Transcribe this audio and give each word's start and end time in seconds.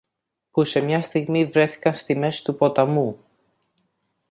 που 0.51 0.63
σε 0.63 0.81
μια 0.81 1.01
στιγμή 1.01 1.45
βρέθηκαν 1.45 1.95
στη 1.95 2.15
μέση 2.15 2.43
του 2.43 2.55
ποταμού 2.55 3.23